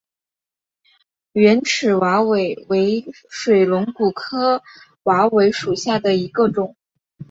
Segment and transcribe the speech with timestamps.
[1.33, 4.63] 圆齿瓦韦为水龙骨科
[5.03, 6.75] 瓦韦属下的一个种。